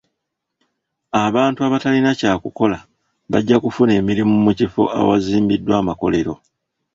[1.25, 2.77] Abantu abatalina kya kukola
[3.31, 6.33] bajja kufuna emirimu mu kifo awazimbiddwa amakolero.